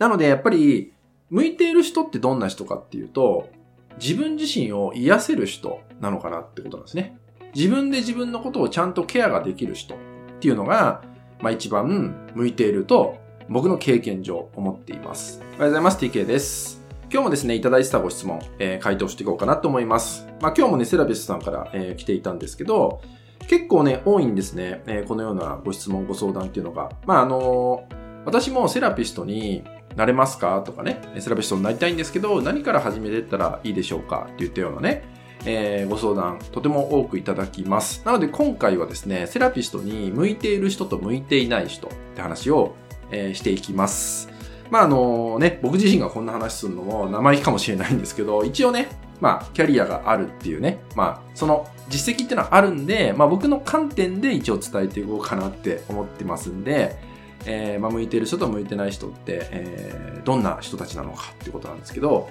[0.00, 0.94] なのでやっぱり、
[1.28, 3.50] 向いている人ってどんな人かっていうと、
[4.00, 7.18] 自分自身を癒せる人なのかなってことなんですね。
[7.54, 9.98] 自分で自分のことをちゃんとケアができる人っ
[10.40, 11.02] ていうのが、
[11.40, 13.18] まあ一番向いていると
[13.50, 15.42] 僕の経験上思っています。
[15.42, 15.98] おはようございます。
[15.98, 16.80] TK です。
[17.12, 20.26] 今日もですね、いただいてたご質問、えー、回答していこうかなと思います。
[20.40, 23.02] まあ今日もね、セラピストさんから、えー、来ていたんですけど、
[23.48, 26.90] 結構ね、多いんですね、えー、このようなご質問、ご相談っていうのが。
[27.04, 27.84] まああの
[28.24, 29.64] 私もセラピストに
[30.00, 30.62] なれますか？
[30.64, 34.26] とかね、セラピストになりたいんですけど、何から始めていったらいいでしょうか？
[34.26, 35.04] って言ったようなね、
[35.44, 38.02] えー、ご相談とても多くいただきます。
[38.06, 42.74] なので今回はですね、セラピストに向いている人と向いていない人って話を、
[43.10, 44.30] えー、していきます。
[44.70, 48.88] まああのね、僕自身がこんな話するのも生意気かもしれないんですけど、一応ね、
[49.20, 57.09] まあキャリアがあるっていうね、まあその実績っていうのはあるんで、まあ僕の観点で一応伝えていこうかなって思ってますんで、
[57.46, 62.28] えー、まあ向いてる人と向いてない人って、えー、どんな人たちなのかっていうことなんですけど、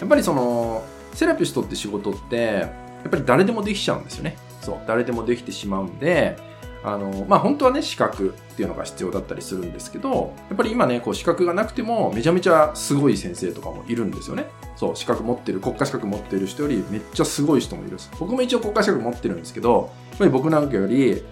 [0.00, 2.68] やっぱりその、セラピストって仕事って、や
[3.06, 4.36] っぱり誰でもできちゃうんですよね。
[4.60, 6.36] そう、誰でもできてしまうんで、
[6.84, 14.46] あの、まあ、本当はね、資格っていうのが必要だったりするんですけど、やっぱり今ね、こう資格がなくても、めちゃめちゃすごい先生とかもいるんですよね。
[14.76, 18.10] そう、資格持ってる、国家資格持ってる人よりめっちゃすごい人もいるんです。
[18.18, 21.22] 僕も一応国家資格持ってるんですけど、やっぱり僕なんかより、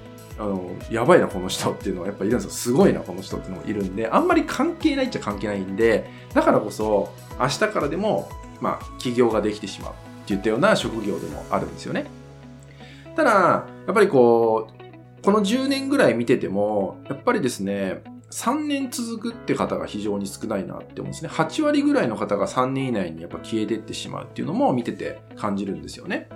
[0.41, 2.51] あの、やばいな、この人っていうのはやっぱいるんですよ。
[2.51, 8.31] すごいな、この人っていうのもいるんで、あんまり関係ないっちゃ関係ないんで、だからこそ、明日からでも、
[8.61, 9.93] まあ、起業ができてしまう。
[9.93, 12.07] って言ったような職業でもあるんですよね。
[13.15, 21.29] ただ、やっぱりこう、この10年ぐらい見てても、やっぱりですね、3年続くって方が非常に少ないなって思うんですね。
[21.29, 26.29] 8割ぐらいの方が3年以内にやっぱ消えてってしまうっていうのも見てて感じるんですよね。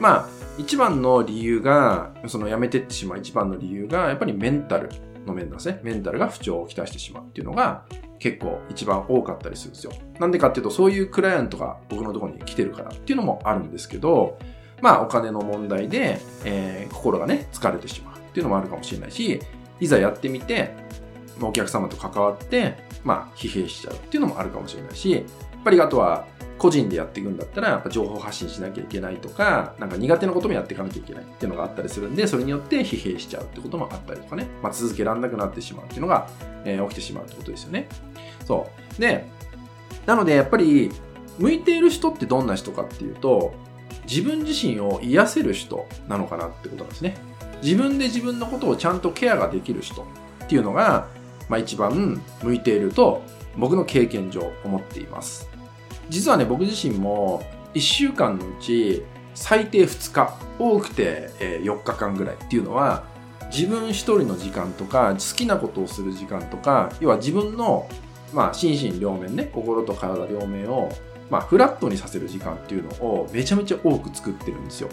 [0.00, 4.88] まあ、一番の理由が、その辞めてってしまう一番の理由が、やっぱりメンタル
[5.26, 5.80] の面なんですね。
[5.82, 7.84] メンタルが不調をきたしてしまうっていうのが、
[8.18, 9.92] 結構一番多かったりするんですよ。
[10.18, 14.38] なんでかっていうと、そういうクライアントが僕のところに来てるからっていうのもあるんですけど、
[14.82, 19.40] まあお金の問題で、えー、心がね、疲れてしまうっていうのもあるかもしれないし、
[19.80, 20.74] いざやってみて、
[21.42, 25.22] お客様と関わって、まあ疲弊しちゃうっていうのもあるかもしれないし、やっ
[25.64, 26.26] ぱりあとは
[26.60, 36.28] 個人でやっていくんだったら、やっぱ情報発信しなきゃいけないとか、なんか苦手なこともやっていかなきゃいけないっていうのがあったりするんで、それによって疲弊しちゃうってこともあったりとかね、まあ、続けられなくなってしまうっていうのが、
[36.66, 37.88] えー、起きてしまうってことですよね。
[38.44, 39.00] そう。
[39.00, 39.24] で、
[40.04, 40.92] なのでやっぱり、
[41.38, 43.54] 向いている人ってどんな人かっていうと、
[44.06, 47.16] 自分自身を癒せる人なのかなってことなんですね。
[47.62, 50.02] 自分で自分のことをちゃんとケアができる人
[50.44, 51.08] っていうのが、
[51.48, 53.22] まあ一番向いていると
[53.56, 55.48] 僕の経験上思っています。
[56.10, 59.02] 実はね、僕自身も1週間のうち
[59.34, 63.04] 最低2日、多くて4日間ぐらいっていうのは、
[63.50, 67.88] 自分一人の時間とか、好きなことをする時間とか、要は自分の、
[68.32, 70.90] まあ、心身両面ね、心と体両面を、
[71.30, 74.88] まあ、フラットにさせる時間っていうのをめちゃめちゃ多く作ってるんですよ。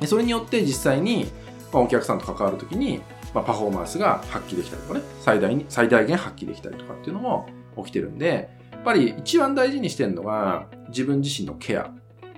[0.00, 1.30] でそれによって実際に、
[1.72, 3.00] まあ、お客さんと関わるときに、
[3.32, 7.46] まあ、パフォーマンスが発揮できたりとかね、最大に、最大限発揮できたりとかっていうのも
[7.78, 8.50] 起きてるんで、
[8.84, 11.90] ぱり一番大事にしてるのが自分自身のケア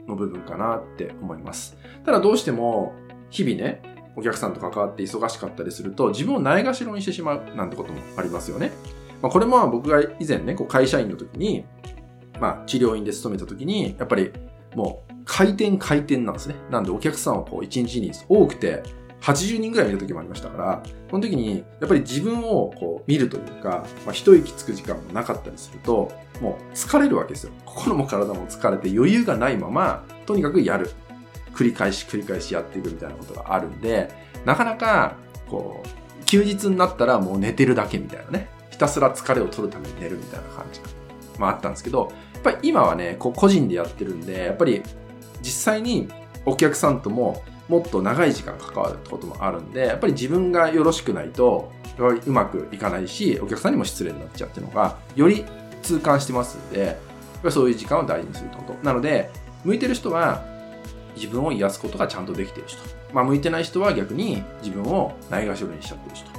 [0.06, 1.76] の部分かなって思います。
[2.04, 2.94] ただどうしても
[3.30, 3.82] 日々ね、
[4.16, 8.70] お客さんと関わって忙しかったりすると自分をないがしろにしてしまうなんてこともありますよね。
[9.22, 11.64] まあ、これも僕が以前ね、こう会社員の時に、
[12.40, 14.30] まあ治療院で勤めた時に、やっぱり
[14.74, 16.56] もう回転回転なんですね。
[16.70, 18.82] なんでお客さんをこう1日に多くて
[19.24, 26.12] 80人ぐらい見た時もありましたから、その時に、やっぱり自分をこう見るというか、まあ、一息つく時間もなかったりすると、
[26.42, 27.52] もう疲れるわけですよ。
[27.64, 30.90] 心も体も疲れて余裕がないまま、とにかくやる。
[31.54, 34.10] 繰り返し繰り返しやっていくみたいなことがあるんで、
[34.44, 35.16] なかなか、
[35.48, 38.50] こう、休日になったらもう寝てるだけみたいなね。
[38.70, 40.86] ひたすら疲れを取るために寝るみたいな感じが、
[41.38, 44.82] まあ、あったんですけど、やっぱり今はね、こう個人でやってるんで、やっぱり
[45.40, 46.08] 実際に
[46.44, 55.44] お客さんとももっと長い時間関わるってこともあるんで、やっぱり自分がよろしくないと、うまくいかないし、お客さんにも失礼になっちゃうっていうのが、より
[55.82, 56.98] 痛感してますんで、
[57.50, 58.74] そういう時間を大事にするってこと。
[58.82, 59.30] なので、
[59.64, 60.42] 向いてる人は
[61.16, 62.82] 自分を癒すことがちゃんとできてる人。
[63.12, 66.28] まあ、向いてない人は逆に自分をないがしろにしちゃってる人。
[66.28, 66.32] っ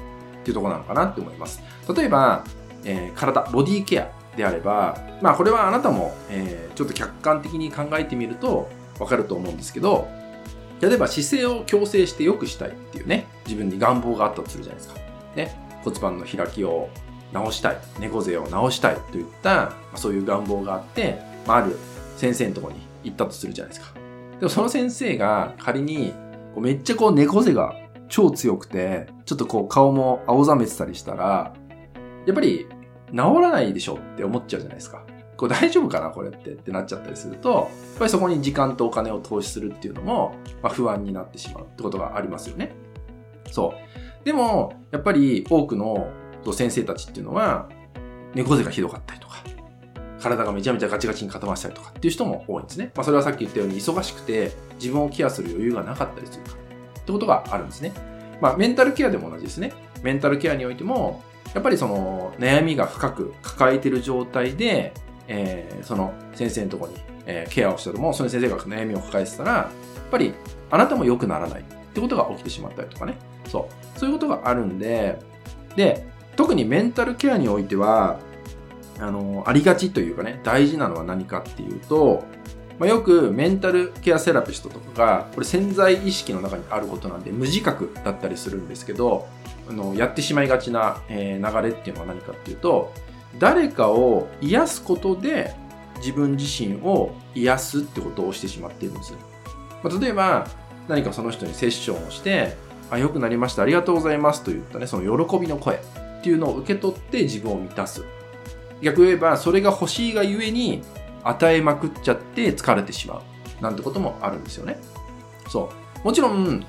[0.45, 1.63] ていうところなのかなって思います。
[1.95, 2.44] 例えば、
[2.83, 8.69] えー、体、ボディケアであれば、まあこれはあなたも、えー、ちょっと客観的に考えてみると
[9.00, 10.07] わかると思うんですけど、
[10.81, 15.00] 例えば姿勢を矯正して良くしたいっていうね、自分に願望があったとするじゃないですか。
[15.36, 16.89] ね、骨盤の開きを
[17.33, 21.77] 直したい、猫背を直したいといった、そういう願望があって、まあ、ある
[22.18, 23.94] 先生のところに行ったとするじゃないですか。
[24.39, 26.13] でもその先生が仮に、
[26.57, 27.75] めっちゃこう猫背が
[28.07, 31.54] 超強くて、ちょっとこう顔も青ざめてたりしたら、
[32.25, 32.68] やっぱり
[33.12, 35.04] 治らないでしょって思っちゃうじゃないですか。
[35.37, 37.65] これ大丈夫かなこれってってなっちゃったりすると、やっ
[37.99, 42.73] ぱりそこに時間とお金を投資するっていうのも、まあ、不安になってしまうってことがありますよね。
[43.51, 44.25] そう。
[44.25, 46.09] でも、やっぱり多くの
[46.53, 47.69] 先生たちっていうのは、
[48.33, 49.35] 猫背がひどかったりとか、
[50.19, 52.91] 体がめちゃめちゃガチガチに固まったりとかっていう人も多いんですね。
[52.95, 56.51] まあ、それはさっき言ったように忙しくて自分をケアする余裕がなかったりするか
[56.99, 57.93] ってことがあるんですね。
[58.41, 59.73] まあ、メンタルケアでも同じですね。
[60.01, 61.23] メンタルケアにおいても、
[61.53, 64.93] やっぱりその悩みが深く抱えている状態で、
[65.27, 66.95] えー、その先生のとこに、
[67.25, 69.72] えー、ケアをしたとも、その先生が悩みを抱えてたら、や
[70.07, 70.33] っぱり
[70.69, 71.63] あなたも良くならないっ
[71.94, 73.18] てことが起きてしまったりとかね。
[73.48, 74.00] そう。
[74.00, 75.19] そういうことがあるんで、
[75.75, 78.19] で、特にメンタルケアにおいては、
[79.00, 82.24] あの、ありがちというかね、大事なのは何かっていうと、
[82.80, 89.28] まあ、よくメンタルケアセラピストとかが、これ潜在意識の中にあることなんで、無自覚だったりするんですけど、
[89.69, 92.94] あの、やってしまいがちな、えー、流れっていうのは何かっていうと、
[93.39, 95.55] 誰かを癒すことで
[95.97, 99.19] 自分自身を癒すってことをしてしまっているんですよ。
[99.83, 100.47] まあ、例えば、
[100.87, 102.55] 何かその人にセッションをして、
[102.89, 105.79] あ、良くなりました、ありがとうございますといったね、その喜びの声っ
[106.23, 108.03] ていうのを受け取って自分を満たす。
[108.81, 110.83] 逆言えば、それが欲しいがゆえに
[111.23, 113.63] 与えまくっちゃって疲れてしまう。
[113.63, 114.77] なんてこともあるんですよね。
[115.47, 115.71] そ
[116.03, 116.05] う。
[116.05, 116.65] もちろん、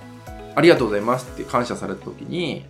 [0.55, 2.65] ありがとうございますって感謝された時に、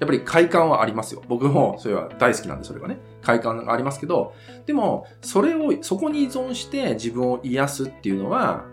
[0.00, 1.22] やっぱり快感はありますよ。
[1.28, 2.98] 僕もそれは大好きなんで、それがね。
[3.22, 8.64] 快感がありますけど、でも、それを、そこに依存して自分を癒すっていうのは、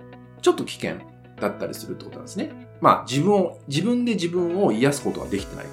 [0.41, 0.95] ちょっと危険
[1.39, 2.51] だったりするってことなんですね。
[2.79, 5.71] まあ、自分を、自分で自分を癒すことができてないか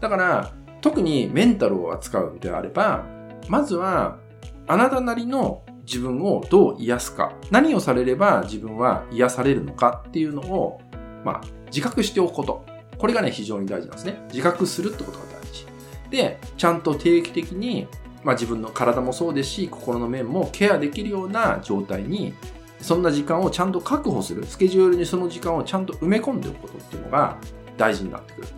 [0.00, 0.08] ら。
[0.08, 3.04] だから、特にメンタルを扱うのであれば、
[3.48, 4.18] まずは、
[4.66, 10.80] あなたなりの自分をどう癒すか、何をされれば自分は癒されるのかっていうのを、
[11.24, 12.71] まあ、自覚しておくこと。
[13.02, 14.22] これがね、非常に大事なんですね。
[14.28, 15.66] 自覚するってことが大事。
[16.08, 17.88] で、ちゃんと定期的に、
[18.22, 22.32] まあ自分の体もそうですし、心の面もケアできるような状態に、
[22.80, 24.46] そんな時間をちゃんと確保する。
[24.46, 27.38] スケジュールにその時間をちゃんと埋め込んでおくことっていうのが
[27.76, 28.48] 大事になってくる。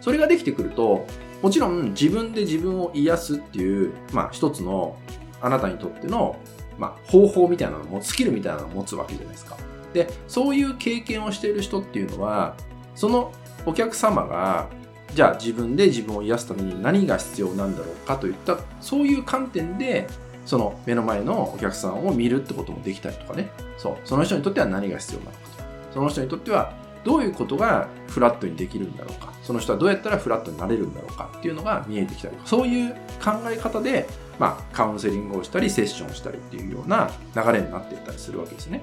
[0.00, 1.04] それができてくると、
[1.42, 4.96] もちろん自分で自分を癒すっていう、まあ一つの
[5.42, 6.36] あなたにとっての、
[6.78, 9.58] まあ方法みたいなのも、スキルみたいなのを持つわけじゃないですか。
[9.92, 12.56] で、そういう経験をしている人っていうのは、
[12.94, 13.30] その
[13.68, 14.68] お客様が、
[15.14, 20.08] じゃあ自分で自分を癒すために何が必要なんだろうかといった、そういう観点で、
[20.46, 23.50] その目の前のお客さんを見るってこともできたりとかね。
[23.76, 23.96] そう。
[24.04, 25.48] その人にとっては何が必要なのかと。
[25.92, 26.72] その人にとっては
[27.04, 29.32] どういうことがフラットにできるんだろうか。
[29.42, 38.82] その人はどうやったらフラットになれるんだろうかっていうのが見えてきたりとか、そういう考え方で、まあ、カウンセリングをしたり、セッションをしたりっていうような流れになっていったりするわけですね。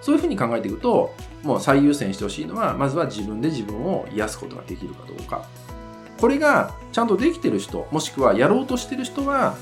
[0.00, 5.44] そういうふうに考えていくと、もう最優先してほしいのは、まずは自分で自分を癒すことができるかどうか。
[6.20, 9.54] これがちゃんとできてる人、もしくはやろうとしてる人は、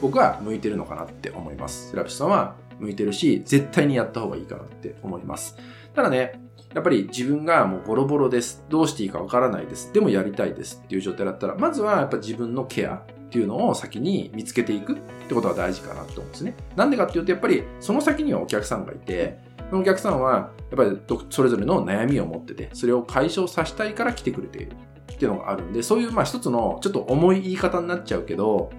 [0.00, 1.90] 僕は向いてるのかなって思います。
[1.90, 5.56] セラピストさんは向いてるし、絶対にやった方がいいかなって思います。
[5.94, 6.40] ただね、
[6.74, 8.64] やっぱり自分がもうボロボロです。
[8.68, 9.92] どうしていいかわからないです。
[9.92, 14.96] でもやりたいですっていう状態だったら、まずはやっぱ自分のケアっていうのを先に見つけていくっ
[15.28, 16.54] てことが大事かなと思うんですね。
[16.76, 19.38] なんでかっていうと、やっぱりその先にはお客さんがいて、
[19.70, 20.98] のお客さんはやっぱり
[21.30, 24.72] それぞれの悩みを持ってて、それを解消させたいから来てくれている
[25.12, 28.70] っていうのがあるんで、そういうまあ一つのちょっと重い言い方になっちゃうけど、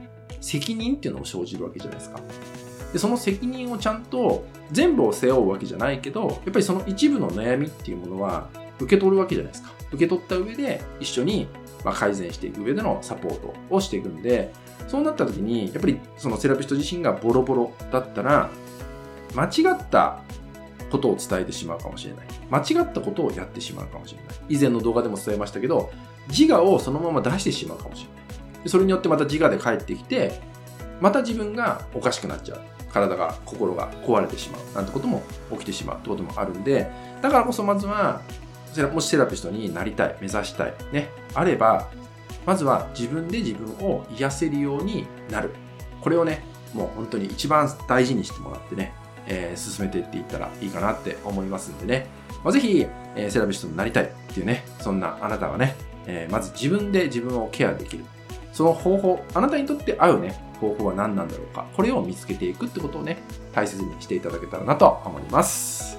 [0.42, 2.20] 責任っていうのも生じるわけじゃないですか。
[2.94, 9.72] で、その責任をちゃんと全部を背負うわけじゃないけど、やっぱりその一部の悩みっていうものは受け取るわけじゃないですか。
[9.92, 11.48] 受け取った上で一緒に
[11.84, 14.54] 改善していく上でのサポートをしていくんで、
[14.88, 18.50] そうなった時に、やっぱりそのセラピスト自身がボロボロだったら、
[19.36, 20.22] 間違った
[20.90, 22.28] ことを伝えてしまうかもしれない。
[22.50, 24.36] 間違ったことをやってしまうかもしれない。
[24.50, 25.92] 以前の動画でも伝えましたけど、
[26.30, 28.10] 自我をそのまま出してしまうかもしれ
[28.60, 28.70] ない。
[28.70, 30.42] それによってまた自我で帰ってきて、
[31.02, 32.60] また自分がおかしくなっちゃう。
[32.92, 36.90] 体が、心が壊れてしまうなんてことも起きてしまうってこともあるんで、
[37.22, 38.22] だからこそまずは、
[38.94, 41.88] もしセラピストになりたい、目指したい、ね、あれば、
[42.46, 45.52] まずは自分で自分を癒せるようになる。
[46.02, 46.44] これをね、
[46.74, 48.94] もう本当に一番大事にしてもらってね、
[49.30, 52.08] えー、進めていっていったらいいかなって思いますんでね。
[52.44, 55.76] まあ、ぜひ、えー、セラピストになりたいっていうね、そんなあなたはね、
[56.08, 58.04] えー、まず自分で自分をケアできる。
[58.52, 61.66] その方法、あなたにとって合うね、方法は何なんだろうか。
[61.76, 63.18] これを見つけていくってことをね、
[63.54, 65.98] 大切にしていただけたらなと思います。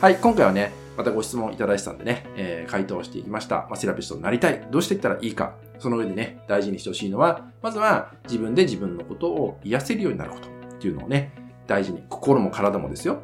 [0.00, 3.66] はい、今回はね、またご質問いただいてたんでね、えー、回答していきました。
[3.68, 4.66] まあ、セラピストになりたい。
[4.70, 5.54] どうしていったらいいか。
[5.78, 11.32] その上でね、大事にしてほしいのは、まずは自分で自分のことを癒せるようになることっていうのをね、
[11.66, 13.20] 大事に、心も体もですよ。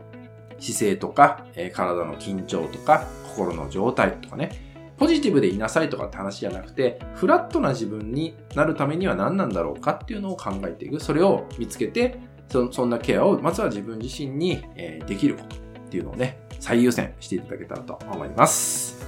[0.58, 4.50] 姿勢とか、え、体の緊張とか、心の状態とかね、
[4.96, 11.00] ポジティブでいなさいとかって話じゃなくて、フラットな自分になるためには何なんだろうかっていうのを考えていく。
[11.00, 12.18] それを見つけて、
[12.48, 19.00] そそんなケアをまずは自分自身に、え、できることっていうのをね、最優先していただけたらと思います。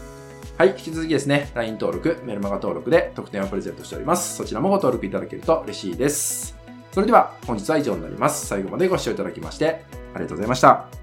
[0.56, 4.36] はい、引き続きですね、LINE 登録、メルマガ登録で特典をプレゼントしております。
[4.36, 6.61] そちらもご登録いただけると嬉しいです。
[6.92, 8.46] それでは本日は以上になります。
[8.46, 9.84] 最後までご視聴いただきまして
[10.14, 11.01] ありがとうございました。